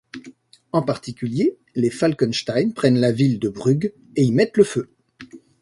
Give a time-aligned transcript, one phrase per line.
[0.71, 4.89] En particulier, les Falkenstein prennent la ville de Brugg et y mettent le feu.